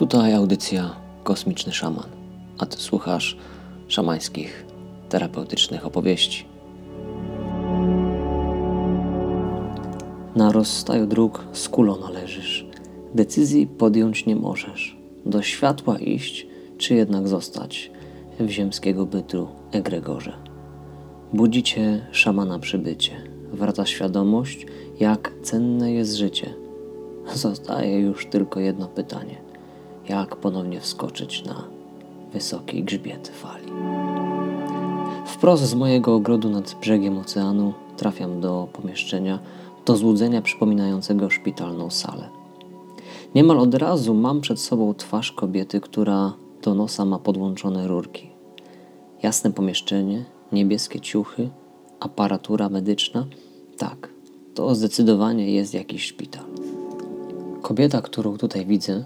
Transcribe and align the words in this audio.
Tutaj 0.00 0.34
audycja 0.34 0.96
Kosmiczny 1.24 1.72
Szaman, 1.72 2.08
a 2.58 2.66
ty 2.66 2.76
słuchasz 2.76 3.36
szamańskich, 3.88 4.64
terapeutycznych 5.08 5.86
opowieści. 5.86 6.44
Na 10.36 10.52
rozstaju 10.52 11.06
dróg 11.06 11.44
z 11.52 11.68
kulą 11.68 12.00
należysz. 12.00 12.66
Decyzji 13.14 13.66
podjąć 13.66 14.26
nie 14.26 14.36
możesz. 14.36 14.96
Do 15.26 15.42
światła 15.42 15.98
iść, 15.98 16.46
czy 16.78 16.94
jednak 16.94 17.28
zostać 17.28 17.90
w 18.38 18.48
ziemskiego 18.48 19.06
bytu 19.06 19.48
egregorze. 19.72 20.32
Budzi 21.32 21.62
cię 21.62 22.06
szamana 22.12 22.58
przybycie. 22.58 23.12
Wraca 23.52 23.86
świadomość, 23.86 24.66
jak 25.00 25.32
cenne 25.42 25.92
jest 25.92 26.14
życie. 26.14 26.54
Zostaje 27.34 28.00
już 28.00 28.26
tylko 28.26 28.60
jedno 28.60 28.88
pytanie. 28.88 29.49
Jak 30.10 30.36
ponownie 30.36 30.80
wskoczyć 30.80 31.44
na 31.44 31.64
wysoki 32.32 32.82
grzbiet 32.82 33.28
fali? 33.28 33.72
Wprost 35.26 35.62
z 35.62 35.74
mojego 35.74 36.14
ogrodu 36.14 36.50
nad 36.50 36.76
brzegiem 36.80 37.18
oceanu 37.18 37.72
trafiam 37.96 38.40
do 38.40 38.68
pomieszczenia, 38.72 39.38
do 39.86 39.96
złudzenia 39.96 40.42
przypominającego 40.42 41.30
szpitalną 41.30 41.90
salę. 41.90 42.28
Niemal 43.34 43.58
od 43.58 43.74
razu 43.74 44.14
mam 44.14 44.40
przed 44.40 44.60
sobą 44.60 44.94
twarz 44.94 45.32
kobiety, 45.32 45.80
która 45.80 46.32
do 46.62 46.74
nosa 46.74 47.04
ma 47.04 47.18
podłączone 47.18 47.88
rurki. 47.88 48.30
Jasne 49.22 49.52
pomieszczenie, 49.52 50.24
niebieskie 50.52 51.00
ciuchy, 51.00 51.48
aparatura 52.00 52.68
medyczna. 52.68 53.26
Tak, 53.78 54.08
to 54.54 54.74
zdecydowanie 54.74 55.50
jest 55.50 55.74
jakiś 55.74 56.04
szpital. 56.04 56.44
Kobieta, 57.62 58.02
którą 58.02 58.36
tutaj 58.36 58.66
widzę, 58.66 59.04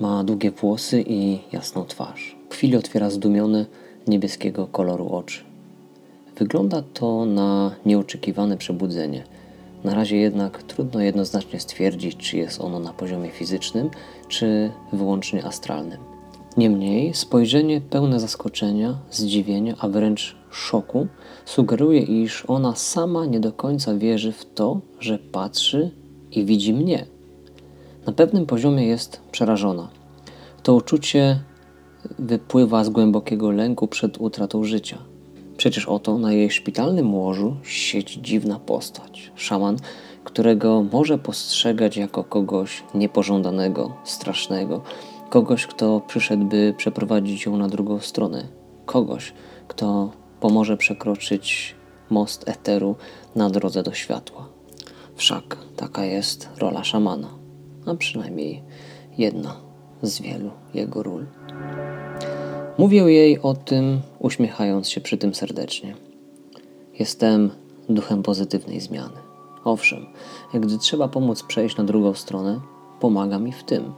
ma 0.00 0.24
długie 0.24 0.50
włosy 0.50 1.04
i 1.06 1.38
jasną 1.52 1.84
twarz. 1.84 2.36
W 2.50 2.54
chwili 2.54 2.76
otwiera 2.76 3.10
zdumione, 3.10 3.66
niebieskiego 4.06 4.66
koloru 4.66 5.08
oczy. 5.08 5.44
Wygląda 6.38 6.82
to 6.82 7.24
na 7.24 7.74
nieoczekiwane 7.86 8.56
przebudzenie. 8.56 9.24
Na 9.84 9.94
razie 9.94 10.16
jednak 10.16 10.62
trudno 10.62 11.00
jednoznacznie 11.00 11.60
stwierdzić, 11.60 12.16
czy 12.16 12.36
jest 12.36 12.60
ono 12.60 12.78
na 12.78 12.92
poziomie 12.92 13.30
fizycznym, 13.30 13.90
czy 14.28 14.70
wyłącznie 14.92 15.44
astralnym. 15.44 15.98
Niemniej 16.56 17.14
spojrzenie 17.14 17.80
pełne 17.80 18.20
zaskoczenia, 18.20 18.98
zdziwienia, 19.10 19.74
a 19.78 19.88
wręcz 19.88 20.36
szoku 20.50 21.06
sugeruje, 21.44 22.00
iż 22.00 22.44
ona 22.48 22.74
sama 22.74 23.26
nie 23.26 23.40
do 23.40 23.52
końca 23.52 23.94
wierzy 23.94 24.32
w 24.32 24.44
to, 24.54 24.80
że 25.00 25.18
patrzy 25.18 25.90
i 26.30 26.44
widzi 26.44 26.74
mnie. 26.74 27.06
Na 28.06 28.12
pewnym 28.12 28.46
poziomie 28.46 28.86
jest 28.86 29.20
przerażona. 29.32 29.88
To 30.62 30.74
uczucie 30.74 31.40
wypływa 32.18 32.84
z 32.84 32.88
głębokiego 32.88 33.50
lęku 33.50 33.88
przed 33.88 34.18
utratą 34.18 34.64
życia. 34.64 34.98
Przecież 35.56 35.86
oto 35.86 36.18
na 36.18 36.32
jej 36.32 36.50
szpitalnym 36.50 37.14
łożu 37.14 37.56
siedzi 37.62 38.22
dziwna 38.22 38.58
postać. 38.58 39.32
Szaman, 39.34 39.76
którego 40.24 40.82
może 40.92 41.18
postrzegać 41.18 41.96
jako 41.96 42.24
kogoś 42.24 42.82
niepożądanego, 42.94 43.94
strasznego, 44.04 44.82
kogoś, 45.30 45.66
kto 45.66 46.00
przyszedł, 46.00 46.44
by 46.44 46.74
przeprowadzić 46.76 47.46
ją 47.46 47.56
na 47.56 47.68
drugą 47.68 48.00
stronę, 48.00 48.48
kogoś, 48.86 49.32
kto 49.68 50.10
pomoże 50.40 50.76
przekroczyć 50.76 51.74
most 52.10 52.48
eteru 52.48 52.96
na 53.36 53.50
drodze 53.50 53.82
do 53.82 53.92
światła. 53.92 54.48
Wszak 55.16 55.56
taka 55.76 56.04
jest 56.04 56.48
rola 56.58 56.84
szamana, 56.84 57.45
a 57.86 57.94
przynajmniej 57.94 58.62
jedna 59.18 59.56
z 60.02 60.20
wielu 60.20 60.50
jego 60.74 61.02
ról. 61.02 61.26
Mówię 62.78 62.98
jej 62.98 63.40
o 63.40 63.54
tym, 63.54 64.00
uśmiechając 64.18 64.88
się 64.88 65.00
przy 65.00 65.16
tym 65.16 65.34
serdecznie. 65.34 65.96
Jestem 66.98 67.50
duchem 67.88 68.22
pozytywnej 68.22 68.80
zmiany. 68.80 69.16
Owszem, 69.64 70.06
gdy 70.54 70.78
trzeba 70.78 71.08
pomóc 71.08 71.42
przejść 71.42 71.76
na 71.76 71.84
drugą 71.84 72.14
stronę, 72.14 72.60
pomaga 73.00 73.38
mi 73.38 73.52
w 73.52 73.64
tym. 73.64 73.92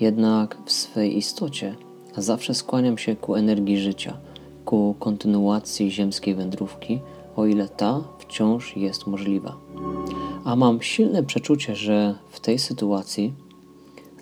Jednak 0.00 0.58
w 0.66 0.72
swej 0.72 1.16
istocie 1.18 1.74
zawsze 2.16 2.54
skłaniam 2.54 2.98
się 2.98 3.16
ku 3.16 3.34
energii 3.34 3.78
życia, 3.78 4.16
ku 4.64 4.94
kontynuacji 4.98 5.90
ziemskiej 5.90 6.34
wędrówki, 6.34 7.00
o 7.36 7.46
ile 7.46 7.68
ta 7.68 8.00
wciąż 8.18 8.76
jest 8.76 9.06
możliwa. 9.06 9.56
A 10.44 10.56
mam 10.56 10.82
silne 10.82 11.22
przeczucie, 11.22 11.76
że 11.76 12.14
w 12.30 12.40
tej 12.40 12.58
sytuacji 12.58 13.32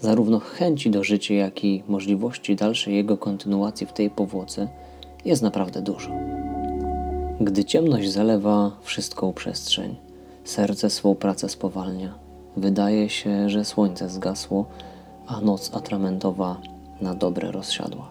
zarówno 0.00 0.38
chęci 0.38 0.91
do 0.91 1.05
życia, 1.05 1.34
jak 1.34 1.65
i 1.65 1.83
możliwości 1.88 2.56
dalszej 2.56 2.94
jego 2.94 3.16
kontynuacji 3.16 3.87
w 3.87 3.93
tej 3.93 4.10
powłoce 4.10 4.69
jest 5.25 5.43
naprawdę 5.43 5.83
dużo. 5.83 6.10
Gdy 7.41 7.65
ciemność 7.65 8.10
zalewa 8.10 8.71
wszystką 8.83 9.33
przestrzeń, 9.33 9.97
serce 10.44 10.91
swą 10.91 11.15
pracę 11.15 11.49
spowalnia, 11.49 12.15
wydaje 12.56 13.09
się, 13.09 13.50
że 13.50 13.65
słońce 13.65 14.09
zgasło, 14.09 14.66
a 15.27 15.41
noc 15.41 15.75
atramentowa 15.75 16.60
na 17.00 17.15
dobre 17.15 17.53
rozsiadła. 17.53 18.09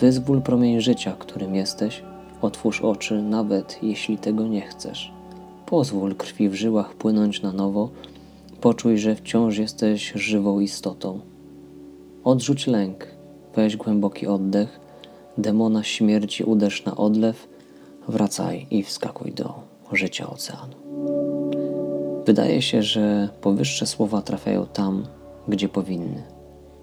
Wyzwól 0.00 0.42
promień 0.42 0.80
życia, 0.80 1.16
którym 1.18 1.54
jesteś, 1.54 2.02
otwórz 2.42 2.80
oczy, 2.80 3.22
nawet 3.22 3.78
jeśli 3.82 4.18
tego 4.18 4.46
nie 4.46 4.60
chcesz. 4.60 5.17
Pozwól 5.70 6.14
krwi 6.14 6.48
w 6.48 6.54
żyłach 6.54 6.94
płynąć 6.94 7.42
na 7.42 7.52
nowo, 7.52 7.90
Poczuj, 8.60 8.98
że 8.98 9.14
wciąż 9.14 9.58
jesteś 9.58 10.12
żywą 10.14 10.60
istotą. 10.60 11.20
Odrzuć 12.24 12.66
lęk, 12.66 13.06
weź 13.56 13.76
głęboki 13.76 14.26
oddech, 14.26 14.80
demona 15.38 15.82
śmierci 15.84 16.44
uderz 16.44 16.84
na 16.84 16.96
odlew, 16.96 17.48
wracaj 18.08 18.66
i 18.70 18.82
wskakuj 18.82 19.32
do 19.32 19.54
życia 19.92 20.30
oceanu. 20.30 20.74
Wydaje 22.26 22.62
się, 22.62 22.82
że 22.82 23.28
powyższe 23.40 23.86
słowa 23.86 24.22
trafiają 24.22 24.66
tam, 24.66 25.06
gdzie 25.48 25.68
powinny. 25.68 26.22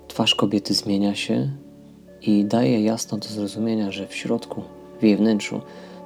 Twarz 0.08 0.36
kobiety 0.36 0.74
zmienia 0.74 1.16
się 1.16 1.50
i 2.22 2.46
daje 2.46 2.84
jasno 2.84 3.18
do 3.18 3.28
zrozumienia, 3.28 3.92
że 3.92 4.08
w 4.08 4.16
środku, 4.16 4.62
w 5.00 5.04
jej 5.04 5.18
wnętrzu, 5.18 5.62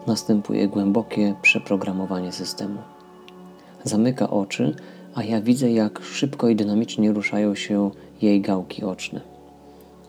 następuje 0.07 0.67
głębokie 0.67 1.35
przeprogramowanie 1.41 2.31
systemu. 2.31 2.77
Zamyka 3.83 4.29
oczy 4.29 4.75
a 5.15 5.23
ja 5.23 5.41
widzę, 5.41 5.71
jak 5.71 5.99
szybko 6.03 6.49
i 6.49 6.55
dynamicznie 6.55 7.11
ruszają 7.11 7.55
się 7.55 7.91
jej 8.21 8.41
gałki 8.41 8.83
oczne. 8.83 9.21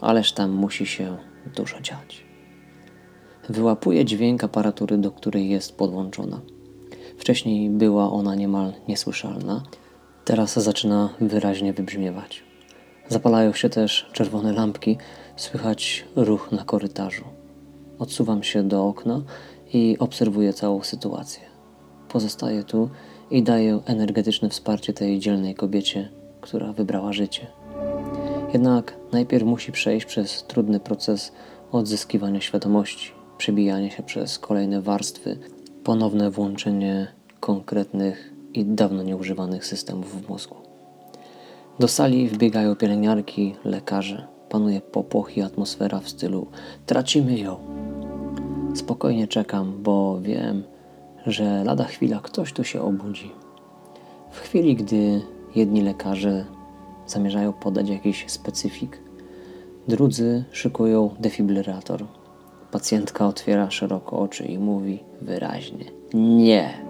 Ależ 0.01 0.33
tam 0.33 0.51
musi 0.51 0.87
się 0.87 1.17
dużo 1.57 1.81
dziać. 1.81 2.25
Wyłapuje 3.49 4.05
dźwięk 4.05 4.45
aparatury, 4.45 4.99
do 4.99 5.11
której 5.11 5.51
jest 5.51 5.77
podłączona. 5.77 6.41
Wcześniej 7.19 7.71
była 7.71 8.13
ona 8.13 8.35
niemal 8.35 8.73
niesłyszalna, 8.89 9.63
teraz 10.25 10.59
zaczyna 10.59 11.15
wyraźnie 11.21 11.73
wybrzmiewać. 11.73 12.43
Zapalają 13.09 13.53
się 13.53 13.69
też 13.69 14.11
czerwone 14.13 14.53
lampki, 14.53 14.99
słychać 15.37 16.05
ruch 16.17 16.53
na 16.53 16.65
korytarzu. 16.65 17.25
Odsuwam 17.99 18.43
się 18.43 18.63
do 18.63 18.87
okna 18.87 19.23
i 19.73 19.97
obserwuję 19.99 20.53
całą 20.53 20.83
sytuację. 20.83 21.43
Pozostaję 22.09 22.65
tu 22.65 22.91
i 23.31 23.43
daję 23.43 23.81
energetyczne 23.87 24.49
wsparcie 24.49 24.93
tej 24.93 25.19
dzielnej 25.19 25.55
kobiecie, 25.55 26.09
która 26.41 26.73
wybrała 26.73 27.13
życie. 27.13 27.47
Jednak 28.53 28.97
najpierw 29.13 29.45
musi 29.45 29.73
przejść 29.73 30.07
przez 30.07 30.45
trudny 30.45 30.81
proces 30.81 31.33
odzyskiwania 31.73 32.41
świadomości, 32.41 33.13
przebijanie 33.39 33.91
się 33.91 34.03
przez 34.03 34.39
kolejne 34.39 34.83
warstwy, 34.83 35.39
ponowne 35.85 36.31
włączenie 36.31 37.09
konkretnych 37.41 38.33
i 38.55 38.65
dawno 38.65 39.03
nieużywanych 39.03 39.67
systemów 39.67 40.23
w 40.23 40.29
mózgu. 40.29 40.57
Do 41.79 41.89
sali 41.89 42.29
wbiegają 42.29 42.77
pielęgniarki, 42.77 43.55
lekarze. 43.65 44.27
Panuje 44.49 44.81
popłoch 44.81 45.37
i 45.37 45.43
atmosfera 45.43 46.01
w 46.01 46.09
stylu 46.09 46.47
tracimy 46.87 47.39
ją. 47.39 47.90
Spokojnie 48.75 49.29
czekam, 49.29 49.83
bo 49.83 50.21
wiem, 50.21 50.63
że 51.27 51.65
lada 51.65 51.85
chwila 51.85 52.21
ktoś 52.21 52.53
tu 52.53 52.65
się 52.65 52.83
obudzi. 52.83 53.33
W 54.31 54.39
chwili, 54.39 54.77
gdy 54.77 55.23
jedni 55.55 55.83
lekarze 55.83 56.45
zamierzają 57.07 57.53
podać 57.53 57.89
jakiś 57.89 58.25
specyfik, 58.29 59.03
drudzy 59.89 60.45
szykują 60.51 61.11
defibrylator. 61.21 62.07
Pacjentka 62.71 63.27
otwiera 63.27 63.71
szeroko 63.71 64.19
oczy 64.19 64.45
i 64.45 64.59
mówi 64.59 65.05
wyraźnie: 65.21 65.85
Nie! 66.15 66.85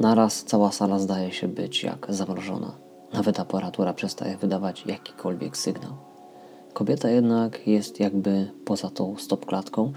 Naraz 0.00 0.44
cała 0.44 0.72
sala 0.72 0.98
zdaje 0.98 1.32
się 1.32 1.48
być 1.48 1.82
jak 1.82 2.06
zamrożona. 2.08 2.72
Nawet 3.12 3.40
aparatura 3.40 3.92
przestaje 3.92 4.36
wydawać 4.36 4.86
jakikolwiek 4.86 5.56
sygnał. 5.56 5.92
Kobieta 6.72 7.10
jednak 7.10 7.66
jest 7.66 8.00
jakby 8.00 8.50
poza 8.64 8.90
tą 8.90 9.16
stopklatką 9.16 9.92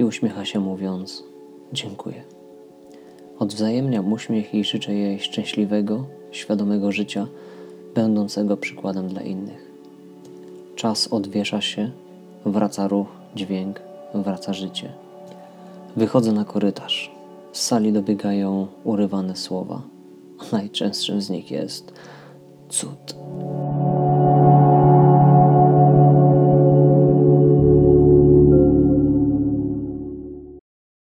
i 0.00 0.04
uśmiecha 0.04 0.44
się 0.44 0.60
mówiąc: 0.60 1.24
Dziękuję. 1.72 2.22
Odwzajemniam 3.38 4.12
uśmiech 4.12 4.54
i 4.54 4.64
życzę 4.64 4.94
jej 4.94 5.20
szczęśliwego, 5.20 6.06
świadomego 6.30 6.92
życia, 6.92 7.26
będącego 7.94 8.56
przykładem 8.56 9.08
dla 9.08 9.22
innych. 9.22 9.70
Czas 10.76 11.08
odwiesza 11.12 11.60
się, 11.60 11.90
wraca 12.46 12.88
ruch, 12.88 13.08
dźwięk, 13.34 13.80
wraca 14.14 14.52
życie. 14.52 14.92
Wychodzę 15.96 16.32
na 16.32 16.44
korytarz. 16.44 17.10
Z 17.52 17.62
sali 17.62 17.92
dobiegają 17.92 18.66
urywane 18.84 19.36
słowa. 19.36 19.82
Najczęstszym 20.52 21.22
z 21.22 21.30
nich 21.30 21.50
jest 21.50 21.92
cud. 22.68 23.14